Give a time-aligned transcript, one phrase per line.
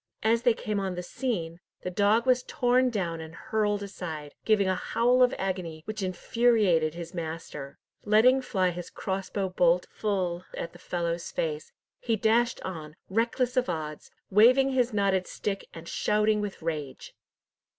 [0.23, 4.67] As they came on the scene, the dog was torn down and hurled aside, giving
[4.67, 7.77] a howl of agony, which infuriated his master.
[8.03, 13.69] Letting fly his crossbow bolt full at the fellow's face, he dashed on, reckless of
[13.69, 17.13] odds, waving his knotted stick, and shouting with rage.